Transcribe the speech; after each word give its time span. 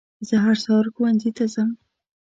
زه 0.27 0.35
هر 0.45 0.55
سهار 0.63 0.85
ښوونځي 0.93 1.31
ته 1.37 1.45
ځم. 1.53 1.69